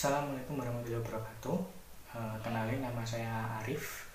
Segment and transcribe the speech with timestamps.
[0.00, 1.60] Assalamualaikum warahmatullahi wabarakatuh.
[2.16, 4.08] Uh, Kenalin nama saya Arif.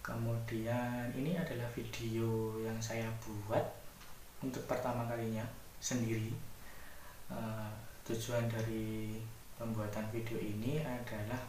[0.00, 3.60] Kemudian ini adalah video yang saya buat
[4.40, 5.44] Untuk pertama kalinya
[5.76, 6.32] sendiri.
[7.28, 7.68] Uh,
[8.08, 9.20] Tujuan dari
[9.60, 11.44] pembuatan video ini adalah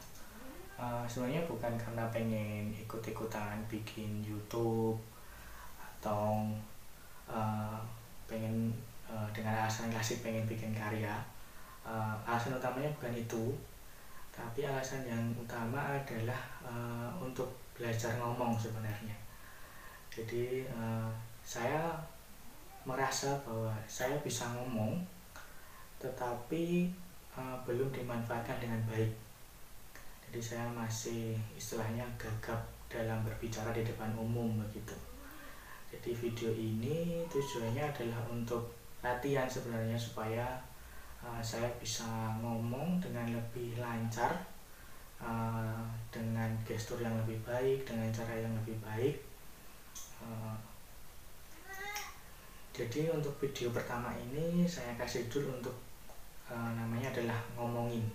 [0.75, 4.99] uh, Sebenarnya bukan karena pengen ikut-ikutan bikin YouTube
[5.79, 6.43] Atau
[8.27, 8.67] pengen
[9.31, 11.15] dengan alasan klasik pengen bikin karya.
[12.27, 13.55] Alasan utamanya bukan itu
[14.37, 19.17] tapi alasan yang utama adalah uh, untuk belajar ngomong sebenarnya.
[20.13, 21.09] Jadi uh,
[21.41, 21.97] saya
[22.85, 25.01] merasa bahwa saya bisa ngomong
[25.97, 26.93] tetapi
[27.33, 29.09] uh, belum dimanfaatkan dengan baik.
[30.29, 34.93] Jadi saya masih istilahnya gagap dalam berbicara di depan umum begitu.
[35.89, 38.69] Jadi video ini tujuannya adalah untuk
[39.01, 40.45] latihan sebenarnya supaya
[41.27, 42.07] uh, saya bisa
[42.39, 44.31] ngomong dengan lebih lancar
[45.19, 49.15] uh, dengan gestur yang lebih baik dengan cara yang lebih baik.
[50.23, 50.55] Uh,
[52.71, 55.75] jadi untuk video pertama ini saya kasih dulu untuk
[56.47, 58.05] uh, namanya adalah ngomongin.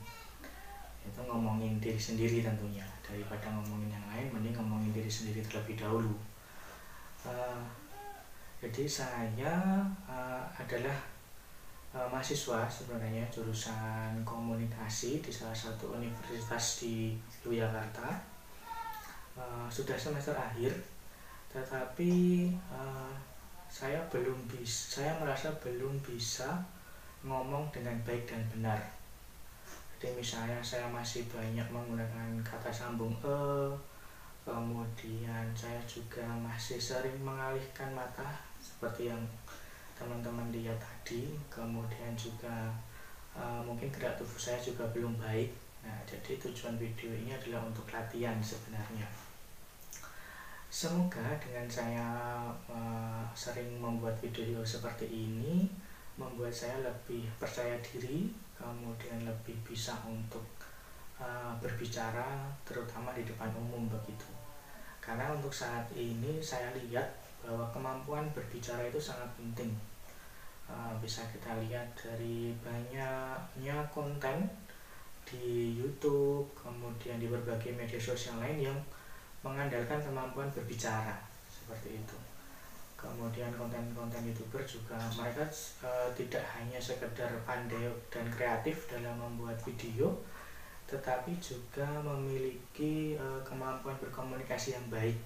[1.03, 2.87] Itu ngomongin diri sendiri tentunya.
[3.03, 6.15] Daripada ngomongin yang lain mending ngomongin diri sendiri terlebih dahulu.
[7.27, 7.61] Uh,
[8.63, 10.95] jadi saya uh, adalah
[11.93, 18.33] uh, mahasiswa sebenarnya jurusan komunikasi di salah satu universitas di Yogyakarta.
[19.33, 20.77] Uh, sudah semester akhir
[21.53, 23.13] tetapi uh,
[23.69, 26.61] saya belum bisa saya merasa belum bisa
[27.25, 28.81] ngomong dengan baik dan benar.
[29.97, 33.39] Jadi misalnya saya masih banyak menggunakan kata sambung e
[34.43, 38.27] kemudian saya juga masih sering mengalihkan mata
[38.59, 39.23] seperti yang
[39.97, 42.73] teman-teman lihat tadi kemudian juga
[43.37, 45.51] uh, mungkin gerak tubuh saya juga belum baik.
[45.83, 49.05] Nah jadi tujuan video ini adalah untuk latihan sebenarnya.
[50.73, 52.09] Semoga dengan saya
[52.65, 55.69] uh, sering membuat video seperti ini
[56.17, 60.45] membuat saya lebih percaya diri kemudian lebih bisa untuk
[61.21, 64.29] uh, berbicara terutama di depan umum begitu.
[65.03, 67.05] Karena untuk saat ini saya lihat
[67.43, 69.75] bahwa kemampuan berbicara itu sangat penting
[71.03, 74.47] bisa kita lihat dari banyaknya konten
[75.27, 78.79] di YouTube kemudian di berbagai media sosial lain yang
[79.43, 81.19] mengandalkan kemampuan berbicara
[81.51, 82.17] seperti itu.
[82.95, 85.43] Kemudian konten-konten youtuber juga mereka
[85.83, 90.15] uh, tidak hanya sekedar pandai dan kreatif dalam membuat video
[90.87, 95.17] tetapi juga memiliki uh, kemampuan berkomunikasi yang baik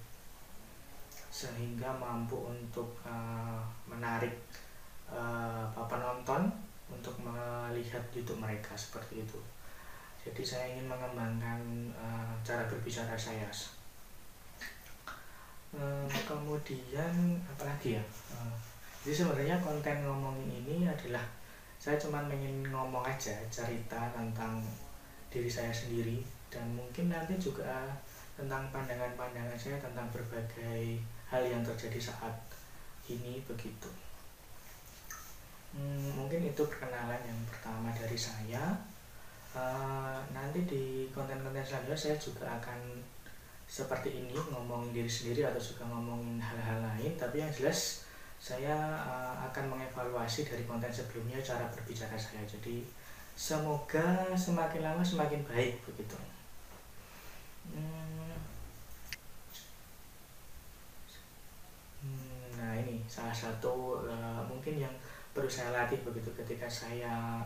[1.27, 4.31] sehingga mampu untuk uh, menarik
[5.11, 6.51] uh, penonton
[6.87, 9.39] untuk melihat YouTube mereka seperti itu.
[10.27, 11.59] Jadi saya ingin mengembangkan
[11.95, 13.47] uh, cara berbicara saya.
[15.75, 18.03] Uh, kemudian apalagi ya?
[18.31, 18.55] Uh,
[19.03, 21.23] jadi sebenarnya konten ngomongin ini adalah
[21.77, 24.59] saya cuma ingin ngomong aja cerita tentang
[25.31, 27.87] diri saya sendiri dan mungkin nanti juga
[28.35, 32.35] tentang pandangan-pandangan saya tentang berbagai hal yang terjadi saat
[33.07, 33.87] ini begitu
[35.77, 38.73] hmm, mungkin itu perkenalan yang pertama dari saya.
[39.53, 42.77] Uh, nanti di konten-konten selanjutnya saya juga akan
[43.67, 47.13] seperti ini ngomongin diri sendiri atau juga ngomongin hal-hal lain.
[47.15, 48.05] Tapi yang jelas
[48.37, 52.41] saya uh, akan mengevaluasi dari konten sebelumnya cara berbicara saya.
[52.45, 52.85] Jadi
[53.37, 56.17] semoga semakin lama semakin baik begitu.
[57.67, 58.33] Hmm,
[62.55, 64.95] nah ini salah satu uh, mungkin yang
[65.37, 67.37] perlu saya latih begitu ketika saya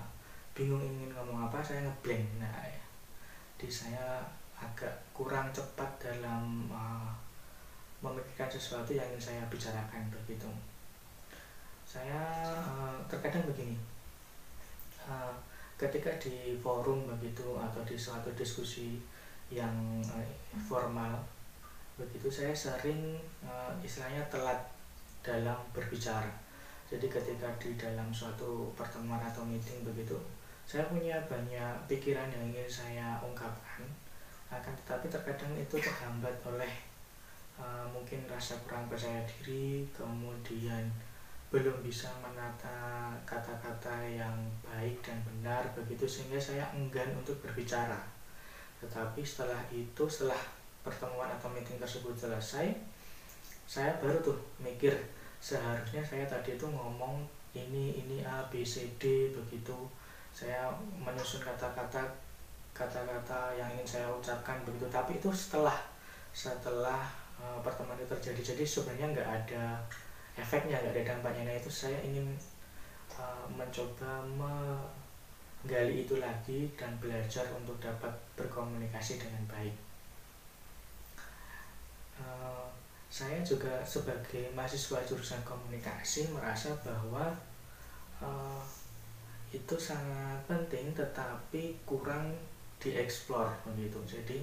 [0.56, 2.80] bingung ingin ngomong apa saya ngeblank nah ya.
[3.60, 4.24] di saya
[4.56, 7.12] agak kurang cepat dalam uh,
[8.00, 10.48] memikirkan sesuatu yang ingin saya bicarakan begitu
[11.84, 13.76] saya uh, terkadang begini
[15.04, 15.36] uh,
[15.76, 19.04] ketika di forum begitu atau di suatu diskusi
[19.52, 20.24] yang uh,
[20.64, 21.20] formal
[22.00, 24.58] begitu saya sering uh, istilahnya telat
[25.22, 26.32] dalam berbicara.
[26.92, 30.20] Jadi ketika di dalam suatu pertemuan atau meeting begitu,
[30.68, 33.88] saya punya banyak pikiran yang ingin saya ungkapkan,
[34.52, 36.68] akan tetapi terkadang itu terhambat oleh
[37.56, 40.92] uh, mungkin rasa kurang percaya diri, kemudian
[41.48, 48.04] belum bisa menata kata-kata yang baik dan benar begitu sehingga saya enggan untuk berbicara.
[48.84, 50.40] Tetapi setelah itu, setelah
[50.84, 52.68] pertemuan atau meeting tersebut selesai,
[53.64, 54.92] saya baru tuh mikir
[55.42, 59.76] seharusnya saya tadi itu ngomong ini ini A B C D begitu.
[60.32, 62.00] Saya menyusun kata-kata
[62.72, 64.88] kata-kata yang ingin saya ucapkan begitu.
[64.88, 65.76] Tapi itu setelah
[66.32, 67.04] setelah
[67.36, 68.56] uh, pertemuan itu terjadi.
[68.56, 69.64] Jadi sebenarnya nggak ada
[70.40, 71.52] efeknya nggak ada dampaknya.
[71.52, 72.32] Nah itu saya ingin
[73.20, 79.76] uh, mencoba menggali itu lagi dan belajar untuk dapat berkomunikasi dengan baik.
[82.16, 82.71] Uh,
[83.12, 87.28] saya juga sebagai mahasiswa jurusan komunikasi merasa bahwa
[88.24, 88.64] uh,
[89.52, 92.32] itu sangat penting tetapi kurang
[92.80, 94.00] dieksplor begitu.
[94.08, 94.40] Jadi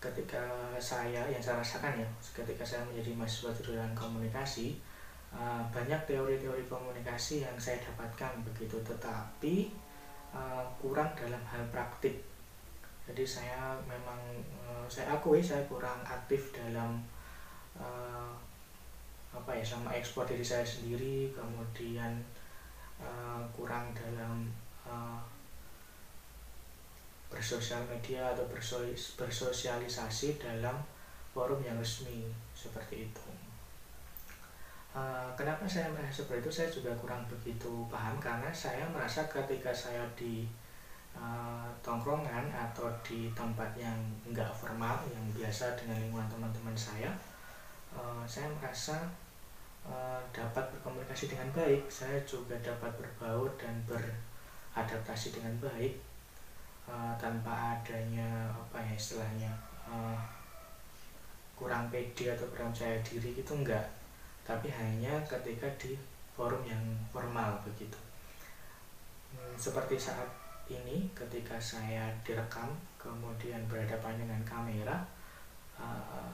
[0.00, 0.40] ketika
[0.80, 4.80] saya yang saya rasakan ya ketika saya menjadi mahasiswa jurusan komunikasi
[5.36, 8.80] uh, banyak teori-teori komunikasi yang saya dapatkan begitu.
[8.88, 9.68] Tetapi
[10.32, 12.24] uh, kurang dalam hal praktik.
[13.04, 16.96] Jadi saya memang uh, saya akui saya kurang aktif dalam
[17.78, 18.34] uh,
[19.32, 22.18] apa ya sama ekspor diri saya sendiri kemudian
[22.98, 24.50] uh, kurang dalam
[24.84, 25.22] uh,
[27.28, 28.44] bersosial media atau
[29.20, 30.76] bersosialisasi dalam
[31.36, 32.24] forum yang resmi
[32.56, 33.26] seperti itu.
[34.96, 36.50] Uh, kenapa saya merasa seperti itu?
[36.50, 40.48] Saya juga kurang begitu paham karena saya merasa ketika saya di
[41.82, 47.10] tongkrongan atau di tempat yang enggak formal, yang biasa dengan lingkungan teman-teman saya,
[47.94, 48.96] uh, saya merasa
[49.86, 51.86] uh, dapat berkomunikasi dengan baik.
[51.88, 56.08] Saya juga dapat berbaur dan beradaptasi dengan baik
[56.88, 59.52] uh, tanpa adanya apa ya istilahnya
[59.84, 60.16] uh,
[61.52, 63.84] kurang pede atau kurang percaya diri itu enggak
[64.48, 65.92] tapi hanya ketika di
[66.32, 66.80] forum yang
[67.12, 67.98] formal begitu
[69.34, 70.30] hmm, seperti saat
[70.70, 74.96] ini ketika saya direkam kemudian berhadapan dengan kamera
[75.76, 76.30] uh,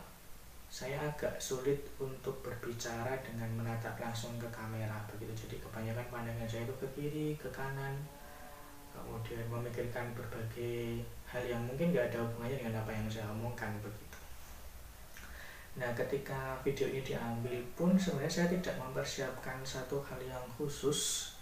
[0.75, 6.67] saya agak sulit untuk berbicara dengan menatap langsung ke kamera begitu jadi kebanyakan pandangan saya
[6.67, 7.95] itu ke kiri ke kanan
[8.91, 14.19] kemudian memikirkan berbagai hal yang mungkin nggak ada hubungannya dengan apa yang saya omongkan begitu.
[15.75, 21.35] Nah, ketika video ini diambil pun sebenarnya saya tidak mempersiapkan satu hal yang khusus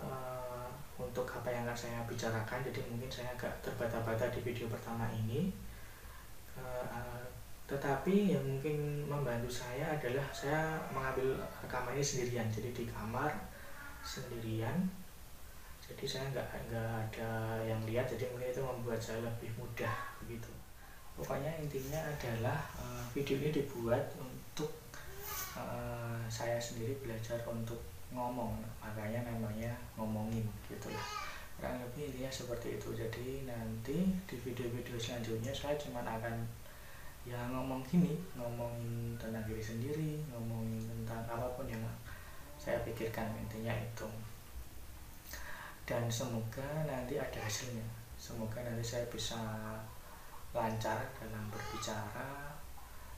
[0.00, 0.64] uh,
[0.96, 2.64] untuk apa yang akan saya bicarakan.
[2.64, 5.52] Jadi mungkin saya agak terbata-bata di video pertama ini.
[6.56, 7.17] Uh,
[7.68, 12.48] tetapi yang mungkin membantu saya adalah saya mengambil rekaman ini sendirian.
[12.48, 13.28] Jadi di kamar
[14.00, 14.88] sendirian.
[15.84, 17.30] Jadi saya nggak nggak ada
[17.68, 18.08] yang lihat.
[18.08, 20.48] Jadi mungkin itu membuat saya lebih mudah begitu.
[21.12, 24.72] Pokoknya intinya adalah uh, video ini dibuat untuk
[25.52, 27.84] uh, saya sendiri belajar untuk
[28.16, 28.64] ngomong.
[28.80, 31.04] Makanya namanya ngomongin gitu ya
[31.58, 32.88] kurang lebih intinya seperti itu.
[32.94, 36.46] Jadi nanti di video-video selanjutnya saya cuma akan
[37.28, 41.84] ya ngomong gini ngomongin tentang diri sendiri ngomongin tentang apa pun yang
[42.56, 44.08] saya pikirkan intinya itu.
[45.88, 47.84] Dan semoga nanti ada hasilnya.
[48.16, 49.40] Semoga nanti saya bisa
[50.52, 52.52] lancar dalam berbicara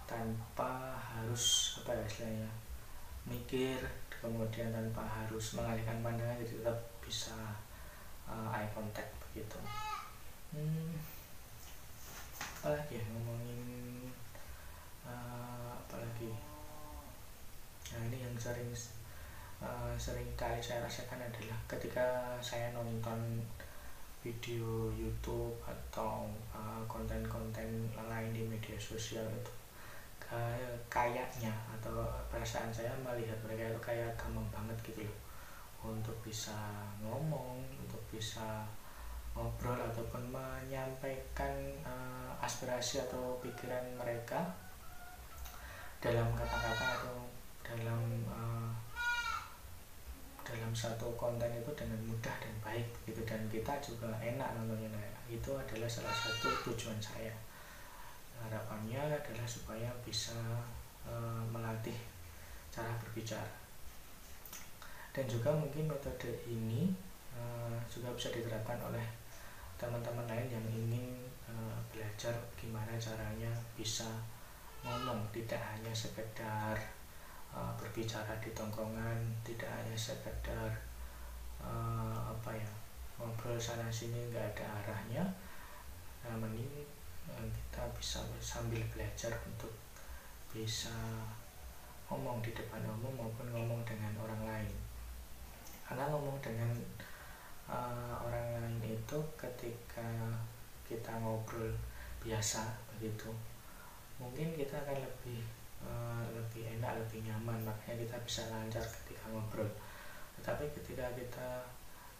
[0.06, 2.50] tanpa harus apa ya istilahnya
[3.22, 3.78] mikir
[4.10, 7.54] kemudian tanpa harus mengalihkan pandangan jadi tetap bisa
[8.26, 9.58] uh, eye contact begitu.
[10.50, 10.98] Hmm,
[12.60, 14.10] apalagi ya ngomongin
[15.06, 16.34] uh, apalagi
[17.90, 18.70] nah ini yang sering
[19.60, 23.42] uh, sering kali saya rasakan adalah ketika saya nonton
[24.20, 29.52] video YouTube atau eh, konten-konten uh, lain di media sosial itu
[30.86, 35.18] kayaknya atau perasaan saya melihat mereka itu kayak gampang banget gitu loh.
[35.90, 36.54] Untuk bisa
[37.02, 38.62] ngomong untuk bisa
[39.34, 41.50] ngobrol ataupun menyampaikan
[41.82, 44.44] uh, aspirasi atau pikiran mereka
[45.98, 47.39] dalam kata-kata atau
[47.70, 48.74] dalam uh,
[50.50, 53.22] dalam satu konten itu dengan mudah dan baik gitu.
[53.22, 54.90] Dan kita juga enak nontonnya.
[54.90, 57.30] Nah, itu adalah salah satu tujuan saya.
[58.42, 60.34] Harapannya adalah supaya bisa
[61.06, 61.14] e,
[61.54, 61.94] melatih
[62.74, 63.54] cara berbicara.
[65.14, 66.90] Dan juga mungkin metode ini
[67.30, 67.42] e,
[67.86, 69.06] juga bisa diterapkan oleh
[69.78, 71.14] teman-teman lain yang ingin
[71.46, 71.54] e,
[71.94, 74.08] belajar gimana caranya bisa
[74.82, 76.74] ngomong tidak hanya sekedar
[77.54, 80.70] uh, berbicara di tongkongan tidak hanya sekedar
[81.60, 82.70] uh, apa ya
[83.20, 85.24] ngobrol sana sini nggak ada arahnya.
[86.24, 86.86] Namun ini
[87.28, 89.72] uh, kita bisa sambil belajar untuk
[90.50, 90.92] bisa
[92.10, 94.74] ngomong di depan umum maupun ngomong dengan orang lain.
[95.86, 96.70] Karena ngomong dengan
[97.70, 100.10] uh, orang lain itu ketika
[100.90, 101.70] kita ngobrol
[102.18, 103.30] biasa begitu
[104.20, 105.40] mungkin kita akan lebih
[105.80, 107.64] Eh, lebih enak lebih nyaman.
[107.64, 109.68] Makanya kita bisa lancar ketika ngobrol.
[110.40, 111.64] Tetapi ketika kita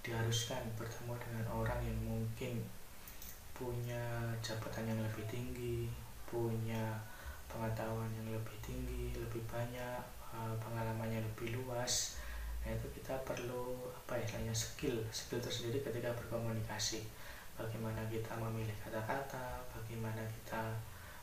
[0.00, 2.64] diharuskan bertemu dengan orang yang mungkin
[3.52, 5.92] punya jabatan yang lebih tinggi
[6.24, 6.96] punya
[7.44, 10.00] pengetahuan yang lebih tinggi lebih banyak
[10.32, 12.16] uh, pengalamannya lebih luas
[12.64, 15.00] nah itu kita perlu apa istilahnya skill.
[15.08, 17.08] Skill tersendiri ketika berkomunikasi.
[17.56, 20.60] Bagaimana kita memilih kata-kata bagaimana kita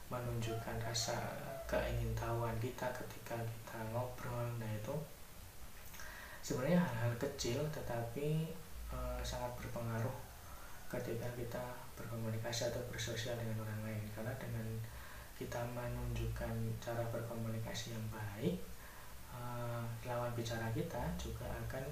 [0.10, 1.18] menunjukkan rasa
[1.68, 4.48] keingintahuan kita ketika kita ngobrol.
[4.58, 4.96] Nah itu
[6.42, 8.56] sebenarnya hal-hal kecil tetapi
[8.88, 10.16] e, sangat berpengaruh
[10.88, 11.64] ketika kita
[12.00, 14.04] berkomunikasi atau bersosial dengan orang lain.
[14.16, 14.66] Karena dengan
[15.38, 16.50] kita menunjukkan
[16.82, 18.58] cara berkomunikasi yang baik
[19.30, 21.86] uh, lawan bicara kita juga akan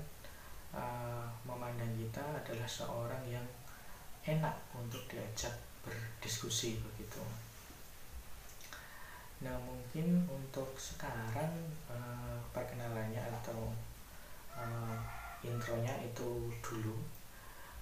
[0.73, 3.45] uh, memandang kita adalah seorang yang
[4.25, 5.53] enak untuk diajak
[5.85, 7.21] berdiskusi begitu
[9.43, 11.51] nah mungkin untuk sekarang
[11.91, 13.71] uh, perkenalannya atau
[14.55, 14.97] uh,
[15.43, 16.95] intronya itu dulu.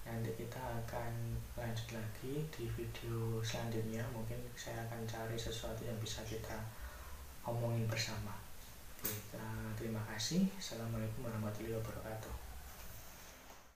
[0.04, 4.04] Nanti kita akan lanjut lagi di video selanjutnya.
[4.12, 6.60] Mungkin saya akan cari sesuatu yang bisa kita
[7.46, 8.36] omongin bersama.
[9.00, 10.44] Kita terima kasih.
[10.60, 12.53] Assalamualaikum warahmatullahi wabarakatuh